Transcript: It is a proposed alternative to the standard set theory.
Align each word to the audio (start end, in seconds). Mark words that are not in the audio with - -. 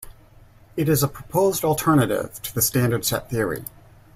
It 0.75 0.89
is 0.89 1.03
a 1.03 1.07
proposed 1.07 1.63
alternative 1.63 2.41
to 2.41 2.55
the 2.55 2.61
standard 2.63 3.05
set 3.05 3.29
theory. 3.29 3.65